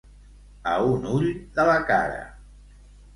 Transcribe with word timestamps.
A 0.69 0.77
un 0.93 1.05
ull 1.17 1.27
de 1.57 1.65
la 1.71 1.75
cara. 1.91 2.17